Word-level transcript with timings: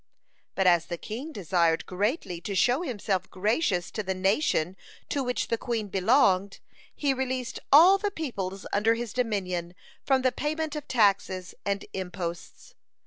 But 0.55 0.65
as 0.65 0.87
the 0.87 0.97
king 0.97 1.31
desired 1.31 1.85
greatly 1.85 2.41
to 2.41 2.55
show 2.55 2.81
himself 2.81 3.29
gracious 3.29 3.91
to 3.91 4.01
the 4.01 4.15
nation 4.15 4.75
to 5.09 5.21
which 5.23 5.49
the 5.49 5.59
queen 5.59 5.89
belonged, 5.89 6.57
he 6.95 7.13
released 7.13 7.59
all 7.71 7.99
the 7.99 8.09
peoples 8.09 8.65
under 8.73 8.95
his 8.95 9.13
dominion 9.13 9.75
from 10.03 10.23
the 10.23 10.31
payment 10.31 10.75
of 10.75 10.87
taxes 10.87 11.53
and 11.67 11.85
imposts. 11.93 12.73